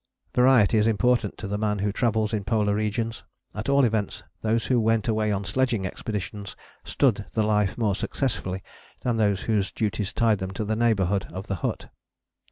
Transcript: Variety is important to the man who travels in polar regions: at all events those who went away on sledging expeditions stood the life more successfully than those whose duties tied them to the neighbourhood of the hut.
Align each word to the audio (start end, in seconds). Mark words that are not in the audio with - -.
Variety 0.33 0.79
is 0.79 0.87
important 0.87 1.37
to 1.37 1.47
the 1.47 1.59
man 1.59 1.77
who 1.77 1.91
travels 1.91 2.33
in 2.33 2.43
polar 2.43 2.73
regions: 2.73 3.23
at 3.53 3.69
all 3.69 3.85
events 3.85 4.23
those 4.41 4.65
who 4.65 4.79
went 4.81 5.07
away 5.07 5.31
on 5.31 5.45
sledging 5.45 5.85
expeditions 5.85 6.55
stood 6.83 7.25
the 7.33 7.43
life 7.43 7.77
more 7.77 7.93
successfully 7.93 8.63
than 9.01 9.17
those 9.17 9.43
whose 9.43 9.71
duties 9.71 10.11
tied 10.11 10.39
them 10.39 10.49
to 10.49 10.65
the 10.65 10.75
neighbourhood 10.75 11.27
of 11.29 11.45
the 11.45 11.57
hut. 11.61 11.91